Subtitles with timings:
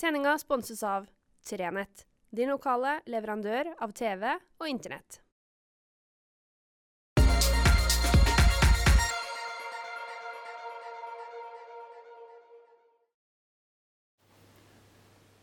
[0.00, 1.06] Sendinga sponses av
[1.48, 4.26] Trenett, din lokale leverandør av TV
[4.60, 5.22] og Internett.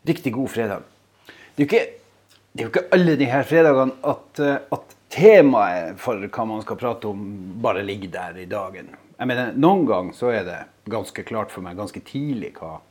[0.06, 0.86] Riktig god fredag.
[1.26, 1.82] Det er jo ikke,
[2.54, 7.10] er jo ikke alle her fredagene at, eh, at temaet for hva man skal prate
[7.10, 7.26] om,
[7.58, 8.94] bare ligger der i dagen.
[9.18, 12.84] Jeg mener, Noen ganger så er det ganske klart for meg ganske tidlig hva,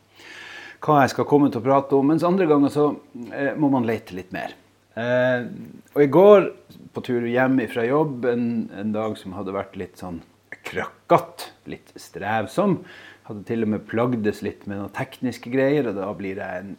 [0.82, 2.88] hva jeg skal komme til å prate om, mens andre ganger så
[3.30, 4.56] eh, må man lete litt mer.
[4.98, 5.46] Eh,
[5.94, 6.50] og i går,
[6.92, 10.20] på tur hjem fra jobb, en, en dag som hadde vært litt sånn
[10.66, 12.80] krøkkete, litt strevsom,
[13.28, 16.76] hadde til og med plagdes litt med noen tekniske greier, og da blir jeg en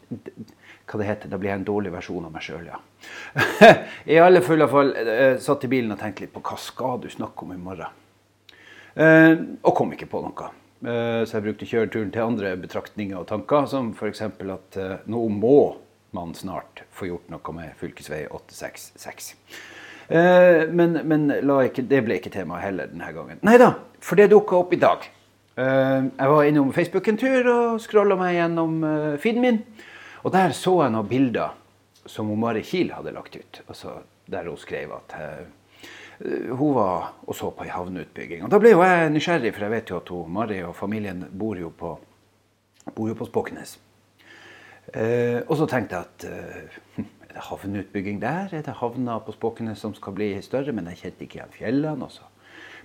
[0.84, 2.80] hva det heter, da blir jeg en dårlig versjon av meg sjøl, ja.
[4.12, 7.08] I alle fulle fall eh, satt i bilen og tenkte litt på hva skal du
[7.12, 8.02] snakke om i morgen?
[8.94, 9.32] Eh,
[9.64, 10.50] og kom ikke på noe.
[10.84, 14.20] Eh, så jeg brukte kjøreturen til andre betraktninger og tanker, som f.eks.
[14.26, 15.58] at eh, nå må
[16.14, 17.94] man snart få gjort noe med fv.
[18.28, 19.30] 866.
[20.12, 23.40] Eh, men, men ikke, det ble ikke tema heller denne gangen.
[23.46, 23.72] Nei da,
[24.04, 25.10] for det dukka opp i dag.
[25.54, 28.72] Jeg var innom Facebook en tur og scrolla meg gjennom
[29.22, 29.60] feeden min.
[30.26, 31.52] Og der så jeg noen bilder
[32.10, 33.60] som Mari Kiel hadde lagt ut.
[33.68, 35.14] Altså, der hun skrev at
[36.20, 38.44] hun var og så på ei havneutbygging.
[38.44, 41.24] Og da ble jo jeg nysgjerrig, for jeg vet jo at hun, Mari og familien
[41.30, 41.96] bor jo på,
[42.94, 43.78] bor jo på Spåkenes.
[44.94, 46.26] Eh, og så tenkte jeg at
[47.28, 48.52] er det havneutbygging der?
[48.52, 50.72] Er det havna på Spåkenes som skal bli større?
[50.72, 52.06] Men jeg kjente ikke igjen fjellene.
[52.06, 52.28] og så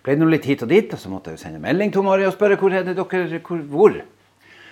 [0.04, 2.34] ble det litt hit og dit, og så måtte jeg sende melding til Mari og
[2.34, 4.00] spørre hvor er det dere hvor, hvor?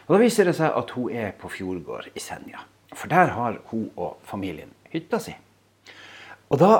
[0.08, 2.64] Og Da viser det seg at hun er på Fjordgård i Senja.
[2.95, 5.36] For der har hun og familien hytta si.
[6.49, 6.71] Og da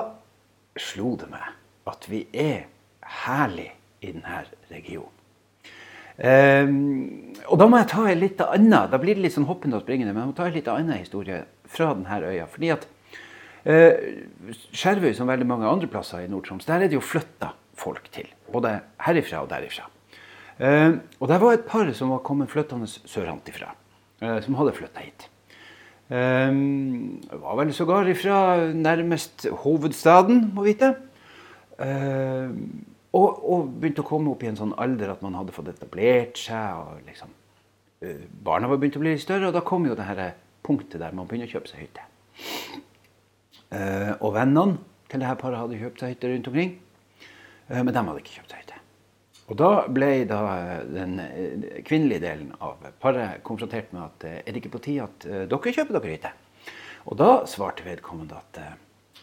[0.80, 1.57] slo det meg
[1.92, 2.68] at vi er
[3.26, 3.70] herlig
[4.02, 5.14] i denne regionen.
[6.18, 9.78] Um, og da må jeg ta en litt annen da blir det litt sånn hoppende
[9.78, 12.48] og springende, men jeg må ta en litt annen historie fra denne øya.
[12.50, 12.88] fordi at
[13.70, 13.94] uh,
[14.74, 18.30] Skjervøy, som veldig mange andre plasser i Nord-Troms, der er det jo flytta folk til.
[18.50, 19.86] Både herifra og derifra.
[20.58, 23.76] Uh, og det var et par som var kommet flyttende sørantifra.
[24.18, 25.30] Uh, som hadde flytta hit.
[26.10, 30.96] Um, var vel sågar ifra nærmest hovedstaden, må vite.
[31.78, 32.50] Eh,
[33.18, 36.40] og, og, begynte å komme opp i en sånn alder at man hadde fått etablert
[36.42, 36.82] seg.
[36.82, 37.32] og liksom,
[38.04, 40.22] uh, Barna var begynt å bli litt større, og da kom jo det her
[40.66, 42.04] punktet der man begynner å kjøpe seg hytte.
[43.72, 44.78] Uh, og vennene
[45.12, 46.76] til det her paret hadde kjøpt seg hytte rundt omkring.
[47.68, 48.76] Men de hadde ikke kjøpt seg hytte.
[49.52, 50.38] Og da ble da
[50.88, 51.18] den
[51.88, 55.98] kvinnelige delen av paret konfrontert med at er det ikke på tide at dere kjøper
[55.98, 56.32] dere hytte?
[57.12, 58.62] Og da svarte vedkommende at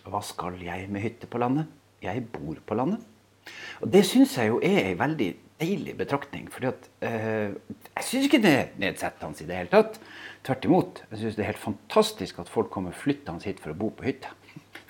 [0.04, 1.72] hva skal jeg med hytte på landet?
[2.04, 3.02] Jeg bor på landet.
[3.82, 6.46] Og det syns jeg jo er ei veldig deilig betraktning.
[6.52, 7.54] For eh,
[7.90, 10.00] jeg syns ikke det er nedsettende i det hele tatt.
[10.44, 11.04] Tvert imot.
[11.10, 14.08] Jeg syns det er helt fantastisk at folk kommer flyttende hit for å bo på
[14.08, 14.32] hytta.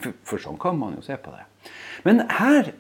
[0.01, 1.45] For, for sånn kan man jo se på det.
[2.07, 2.75] Men her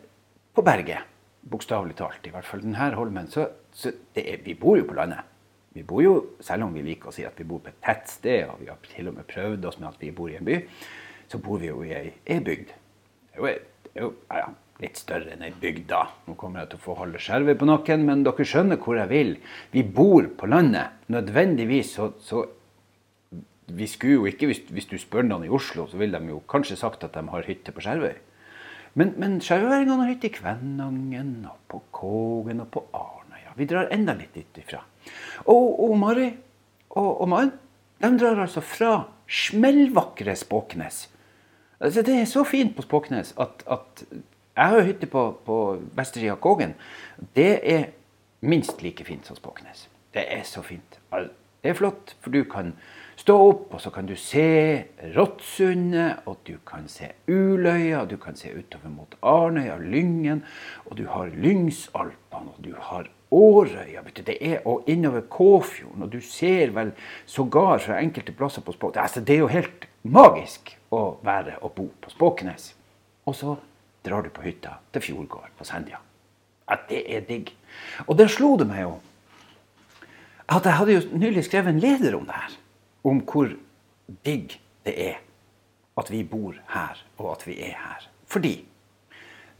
[0.54, 1.10] på berget.
[1.44, 3.26] Bokstavelig talt, i hvert fall denne Holmen.
[3.28, 3.44] Så,
[3.76, 5.26] så er, vi bor jo på landet.
[5.74, 6.14] Vi bor jo,
[6.44, 8.70] Selv om vi liker å si at vi bor på et tett sted, og vi
[8.70, 10.60] har til og med prøvd oss med at vi bor i en by,
[11.28, 12.70] så bor vi jo i ei, e-bygd.
[12.70, 13.52] Det er jo,
[13.98, 14.48] jo ja,
[14.82, 16.02] litt større enn ei bygd, da.
[16.26, 19.10] Nå kommer jeg til å få holde skjervet på nakken, men dere skjønner hvor jeg
[19.12, 19.32] vil.
[19.74, 21.00] Vi bor på landet.
[21.14, 22.44] Nødvendigvis så, så
[23.74, 26.42] vi skulle jo ikke, hvis, hvis, du spør noen i Oslo, så ville de jo
[26.50, 28.16] kanskje sagt at de har hytte på Skjervøy.
[28.94, 33.56] Men, men skjauværingene har hytte i Kvænangen, og på Kågen og på Arnøya.
[33.58, 34.84] Vi drar enda litt dit ifra.
[35.50, 36.28] Og, og Mari
[36.94, 37.50] og, og Maren
[38.04, 38.92] de drar altså fra
[39.30, 41.06] smellvakre Spåknes.
[41.84, 44.04] Altså, det er så fint på Spåknes at, at
[44.56, 45.56] jeg har hytte på, på
[45.98, 46.72] vestersida av Kågen.
[47.36, 47.90] Det er
[48.40, 49.88] minst like fint som Spåknes.
[50.14, 51.00] Det er så fint.
[51.12, 52.72] Det er flott, for du kan
[53.20, 54.84] stå opp, og så kan du se
[55.16, 60.44] Rottsundet, og du kan se Uløya, du kan se utover mot Arnøya, Lyngen,
[60.86, 66.20] og du har Lyngsalpene, og du har Årøya, det er, og innover Kåfjorden, og du
[66.20, 66.92] ser vel
[67.26, 71.74] sågar fra enkelte plasser på Spåknes altså, Det er jo helt magisk å være og
[71.76, 72.72] bo på Spåkenes.
[73.26, 73.56] Og så
[74.04, 76.00] drar du på hytta til Fjordgård på Senja.
[76.70, 77.52] At det er digg.
[78.06, 78.94] Og der slo det meg jo
[80.44, 82.56] at jeg hadde jo nylig skrevet en leder om det her
[83.04, 83.52] om hvor
[84.24, 85.20] digg det er
[85.96, 88.06] at vi bor her, og at vi er her.
[88.26, 88.54] Fordi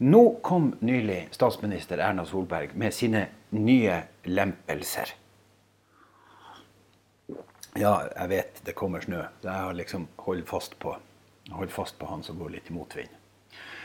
[0.03, 5.13] nå kom nylig statsminister Erna Solberg med sine nye lempelser.
[7.75, 9.21] Ja, jeg vet det kommer snø.
[9.43, 10.95] Jeg har liksom holdt fast på,
[11.53, 13.11] holdt fast på han som går litt i motvind.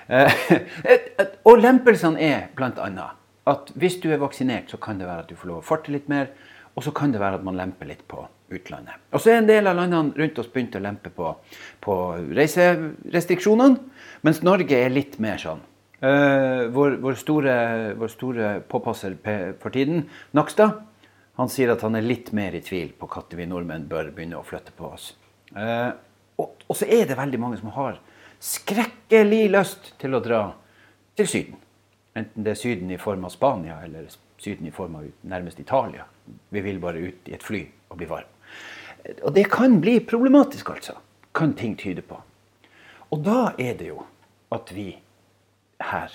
[0.09, 0.45] Eh,
[1.49, 3.09] og lempelsene er bl.a.
[3.51, 5.93] at hvis du er vaksinert, så kan det være at du får lov å farte
[5.95, 6.33] litt mer.
[6.79, 8.23] Og så kan det være at man lemper litt på
[8.55, 8.95] utlandet.
[9.13, 11.33] Og så er en del av landene rundt oss begynt å lempe på,
[11.83, 11.97] på
[12.31, 13.81] reiserestriksjonene,
[14.27, 15.63] mens Norge er litt mer sånn.
[16.01, 17.55] Uh, vår, vår, store,
[18.01, 19.19] vår, store, påpasser
[19.61, 20.79] for tiden, Nakstad,
[21.37, 24.41] han sier at han er litt mer i tvil på når vi nordmenn bør begynne
[24.41, 25.11] å flytte på oss.
[25.53, 25.93] Uh,
[26.41, 28.01] og, og, så er det veldig mange som har
[28.41, 30.43] skrekkelig lyst til å dra
[31.19, 31.61] til Syden.
[32.17, 34.09] Enten det er Syden i form av Spania eller
[34.41, 36.07] Syden i form av nærmest Italia.
[36.49, 38.31] Vi vil bare ut i et fly og bli varm.
[39.25, 40.97] Og det kan bli problematisk, altså.
[41.35, 42.19] Kan ting tyde på.
[43.11, 44.03] Og da er det jo
[44.55, 44.89] at vi
[45.81, 46.13] her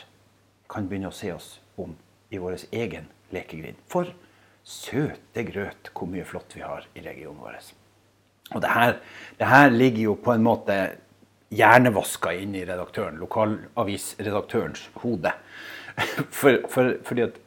[0.71, 1.95] kan begynne å se oss om
[2.33, 3.80] i vår egen lekegrind.
[3.92, 4.12] For
[4.66, 7.60] søte grøt hvor mye flott vi har i regionen vår.
[8.53, 9.00] Og det her,
[9.39, 10.77] det her ligger jo på en måte
[11.56, 15.33] hjernevaska inn i redaktøren, lokalavisredaktørens hode.
[16.36, 17.38] For, for, fordi at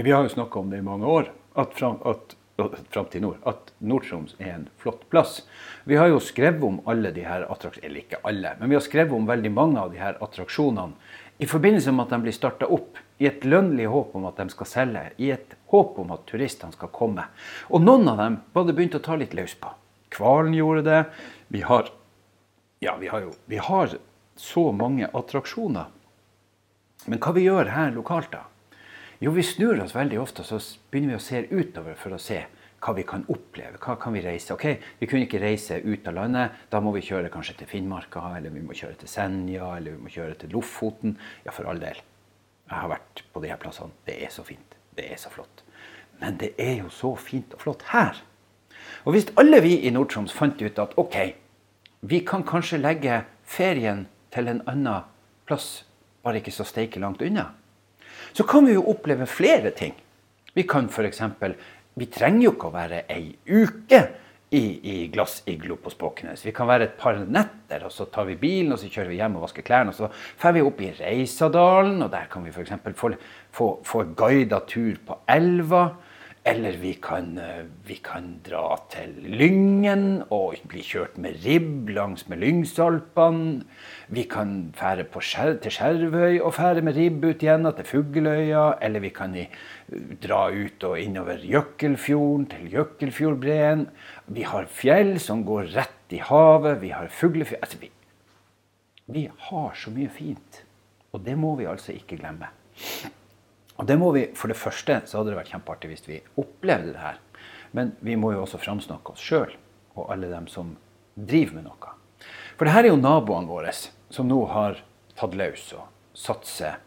[0.00, 1.26] vi har jo snakka om det i mange år,
[1.60, 2.32] at, fram, at
[2.88, 5.42] Framtid Nord, at Nord-Troms er en flott plass.
[5.84, 9.12] Vi har jo skrevet om alle de her eller ikke alle, men vi har skrevet
[9.12, 10.96] om veldig mange av de her attraksjonene
[11.42, 14.48] i forbindelse med at de blir starta opp, i et lønnlig håp om at de
[14.50, 17.24] skal selge, i et håp om at turistene skal komme.
[17.70, 19.70] Og noen av dem var det begynt å ta litt løs på.
[20.12, 21.00] Kvalen gjorde det.
[21.52, 21.90] Vi har,
[22.84, 23.96] ja, vi har jo vi har
[24.36, 25.90] så mange attraksjoner.
[27.06, 28.46] Men hva vi gjør her lokalt, da?
[29.22, 30.58] Jo, vi snur oss veldig ofte, så
[30.90, 32.40] begynner vi å se utover for å se
[32.82, 33.78] hva vi kan oppleve.
[33.82, 34.54] Hva kan vi reise?
[34.54, 34.64] Ok,
[34.98, 36.56] Vi kunne ikke reise ut av landet.
[36.70, 40.02] Da må vi kjøre kanskje til Finnmarka, eller vi må kjøre til Senja, eller vi
[40.02, 41.14] må kjøre til Lofoten.
[41.44, 42.02] Ja, for all del.
[42.66, 43.94] Jeg har vært på de her plassene.
[44.06, 44.74] Det er så fint.
[44.98, 45.62] Det er så flott.
[46.20, 48.18] Men det er jo så fint og flott her.
[49.04, 51.16] Og hvis alle vi i Nord-Troms fant ut at ok,
[52.06, 55.08] vi kan kanskje legge ferien til en annen
[55.46, 55.82] plass,
[56.22, 57.50] bare ikke så steike langt unna
[58.32, 59.94] så kan vi jo oppleve flere ting.
[60.54, 61.22] Vi kan f.eks.
[61.94, 64.00] Vi trenger jo ikke å være ei uke
[64.52, 66.44] i, i glassiglo på Spåkenes.
[66.46, 69.18] Vi kan være et par netter, og så tar vi bilen og så kjører vi
[69.20, 69.92] hjem og vasker klærne.
[69.92, 70.08] Og så
[70.40, 72.72] drar vi opp i Reisadalen, og der kan vi f.eks.
[72.96, 73.12] få,
[73.52, 75.84] få, få guida tur på elva.
[76.44, 82.24] Eller vi kan, eh, vi kan, dra til Lyngen og bli kjørt med ribb langs
[82.28, 83.62] med Lyngsalpene.
[84.10, 88.78] Vi kan fære skjer, til Skjervøy og fære med ribb ut igjen til Fugløya.
[88.82, 89.46] Eller vi kan i,
[90.18, 93.88] dra ut og innover Jøkkelfjorden, til Jøkkelfjordbreen.
[94.26, 96.80] Vi har fjell som går rett i havet.
[96.82, 97.90] Vi har fuglefjell altså, vi,
[99.06, 100.64] vi har så mye fint.
[101.12, 102.50] Og det må vi altså ikke glemme.
[103.82, 106.94] Og det må vi, For det første så hadde det vært kjempeartig hvis vi opplevde
[106.94, 107.18] det her.
[107.74, 109.56] Men vi må jo også framsnakke oss sjøl
[109.98, 110.76] og alle dem som
[111.18, 111.96] driver med noe.
[112.54, 114.78] For det her er jo naboene våre som nå har
[115.18, 116.78] tatt løs og satser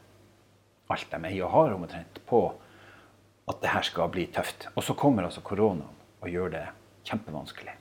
[0.94, 2.42] alt de eier og har omtrent på
[3.50, 4.70] at det her skal bli tøft.
[4.74, 6.66] Og så kommer altså koronaen og gjør det
[7.10, 7.76] kjempevanskelig.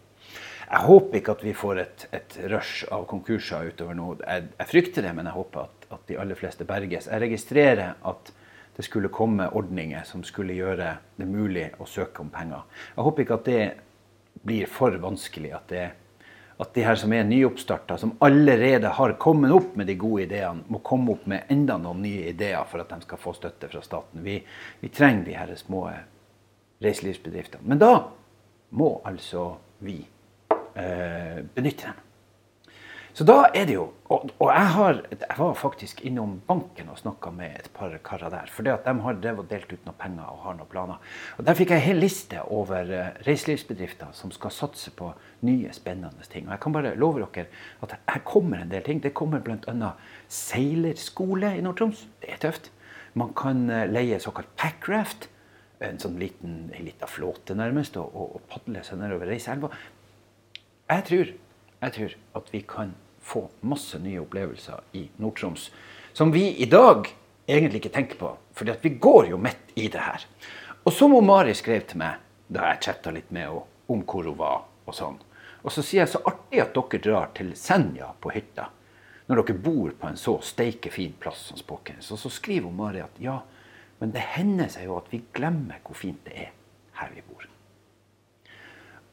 [0.64, 4.14] Jeg håper ikke at vi får et, et rush av konkurser utover nå.
[4.24, 7.06] Jeg, jeg, frykter det, men jeg håper at, at de aller fleste berges.
[7.12, 8.32] Jeg registrerer at
[8.76, 12.64] det skulle komme ordninger som skulle gjøre det mulig å søke om penger.
[12.96, 13.66] Jeg håper ikke at det
[14.44, 15.52] blir for vanskelig.
[15.54, 15.84] At, det,
[16.58, 20.66] at de her som er nyoppstarta, som allerede har kommet opp med de gode ideene,
[20.66, 23.84] må komme opp med enda noen nye ideer for at de skal få støtte fra
[23.84, 24.24] staten.
[24.26, 24.40] Vi,
[24.80, 25.86] vi trenger de her små
[26.84, 27.64] reiselivsbedriftene.
[27.70, 27.92] Men da
[28.74, 29.52] må altså
[29.86, 32.03] vi eh, benytte dem.
[33.14, 36.98] Så da er det jo Og, og jeg, har, jeg, var faktisk innom banken og
[37.00, 38.50] snakka med et par karer der.
[38.52, 40.98] For de har drevet delt ut noen penger og har noen planer.
[41.38, 45.08] Og Der fikk jeg en hel liste over uh, reiselivsbedrifter som skal satse på
[45.48, 46.44] nye, spennende ting.
[46.46, 47.46] Og jeg kan bare love dere
[47.82, 49.00] at her kommer en del ting.
[49.02, 49.94] Det kommer bl.a.
[50.28, 52.04] seilerskole i Nord-Troms.
[52.20, 52.70] Det er tøft.
[53.16, 55.30] Man kan uh, leie såkalt packraft.
[55.82, 59.72] En sånn liten, en liten flåte, nærmest, og, og, og padle seg nedover Reiseelva.
[60.92, 61.34] Jeg tror,
[61.84, 65.70] jeg tror at vi kan få masse nye opplevelser i Nord-Troms.
[66.12, 67.08] Som vi i dag
[67.46, 70.24] egentlig ikke tenker på, for vi går jo midt i det her.
[70.84, 72.20] Og som Mari skrev til meg
[72.52, 75.16] da jeg chatta litt med henne om hvor hun var, og sånn.
[75.64, 78.68] Og så sier jeg så artig at dere drar til Senja på hytta.
[79.26, 82.10] Når dere bor på en så steike fin plass som Spåkenes.
[82.12, 83.38] Og så skriver hun Mari at ja,
[84.00, 86.52] men det hender seg jo at vi glemmer hvor fint det er
[87.00, 87.48] her vi bor.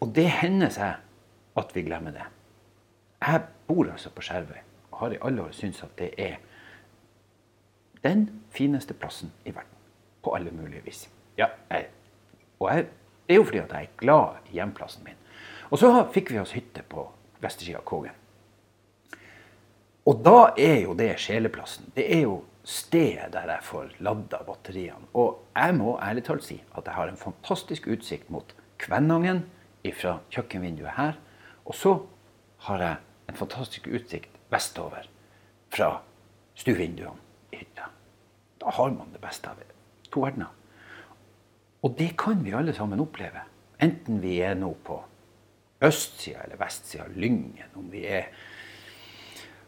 [0.03, 0.99] Og det hender seg
[1.61, 2.27] at vi glemmer det.
[3.21, 4.61] Jeg bor altså på Skjervøy
[4.91, 6.35] og har i alle år syntes at det er
[8.03, 9.77] den fineste plassen i verden.
[10.23, 11.09] På alle mulige vis.
[11.37, 11.87] Ja, jeg,
[12.59, 12.85] og jeg,
[13.27, 15.17] det er jo fordi at jeg er glad i hjemplassen min.
[15.69, 17.07] Og så fikk vi oss hytte på
[17.41, 18.17] vestersida av Kågen.
[20.05, 21.91] Og da er jo det sjeleplassen.
[21.95, 25.09] Det er jo stedet der jeg får ladda batteriene.
[25.13, 29.45] Og jeg må ærlig talt si at jeg har en fantastisk utsikt mot Kvænangen
[29.93, 31.17] fra kjøkkenvinduet her.
[31.65, 31.95] Og så
[32.65, 32.95] har jeg
[33.31, 35.07] en fantastisk utsikt vestover
[35.71, 35.91] fra
[36.59, 37.15] stuevinduene
[37.51, 37.87] i hytta.
[38.59, 39.61] Da har man det beste av
[40.11, 40.51] to verdener.
[41.81, 43.45] Og det kan vi alle sammen oppleve.
[43.81, 44.99] Enten vi er nå på
[45.81, 48.27] østsida eller vestsida av Lyngen, om vi er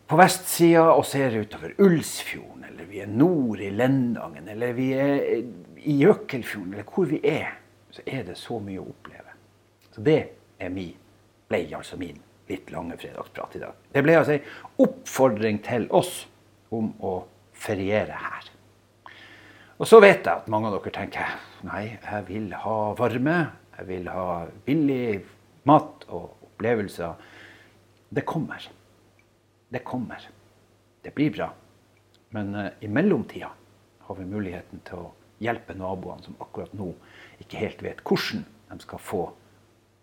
[0.06, 5.24] på vestsida og ser utover Ulsfjorden, eller vi er nord i Lendangen, eller vi er
[5.80, 7.56] i Jøkelfjorden, eller hvor vi er,
[7.90, 9.34] så er det så mye å oppleve.
[9.96, 10.20] Så det
[10.60, 10.94] er min,
[11.50, 13.78] blei, altså min litt lange fredagsprat i dag.
[13.94, 16.26] Det ble altså en oppfordring til oss
[16.74, 17.16] om å
[17.64, 18.50] feriere her.
[19.80, 21.34] Og så vet jeg at mange av dere tenker
[21.68, 23.38] nei, jeg vil ha varme,
[23.78, 25.24] jeg vil ha billig
[25.70, 27.18] mat og opplevelser.
[28.14, 28.70] Det kommer.
[29.74, 30.30] Det kommer.
[31.04, 31.50] Det blir bra.
[32.34, 33.50] Men uh, i mellomtida
[34.08, 35.12] har vi muligheten til å
[35.44, 36.92] hjelpe naboene som akkurat nå
[37.44, 39.24] ikke helt vet hvordan de skal få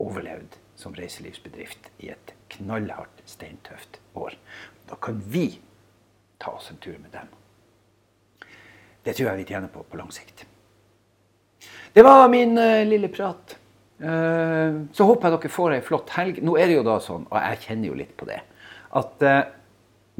[0.02, 4.36] overlevd som reiselivsbedrift i et knallhardt, steintøft år.
[4.88, 5.60] Da kan vi
[6.40, 7.28] ta oss en tur med dem.
[9.04, 10.44] Det tror jeg vi tjener på på lang sikt.
[11.92, 13.56] Det var min uh, lille prat.
[14.00, 16.40] Uh, så håper jeg dere får ei flott helg.
[16.44, 18.40] Nå er det jo da sånn, og jeg kjenner jo litt på det,
[18.96, 19.40] at uh,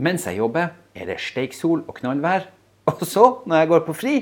[0.01, 2.49] mens jeg jobber, er det steiksol og knallvær.
[2.91, 4.15] Og så, når jeg går på fri,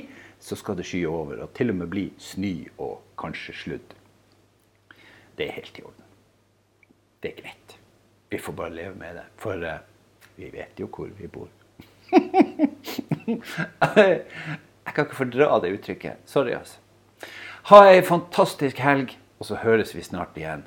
[0.42, 2.52] så skal det skye over og til og med bli snø
[2.84, 3.96] og kanskje sludd.
[5.38, 6.07] Det er helt i orden.
[7.22, 7.78] Det er greit.
[8.30, 9.24] Vi får bare leve med det.
[9.36, 9.64] For
[10.36, 11.48] vi vet jo hvor vi bor.
[14.88, 16.12] Jeg kan ikke fordra det uttrykket.
[16.26, 16.78] Sorry, altså.
[17.68, 20.62] Ha ei fantastisk helg, og så høres vi snart igjen.